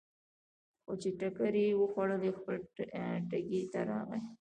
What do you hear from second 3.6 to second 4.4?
ته راغی.